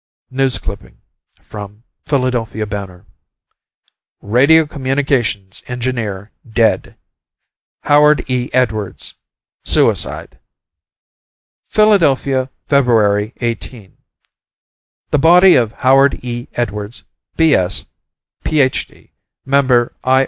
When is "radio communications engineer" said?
4.23-6.31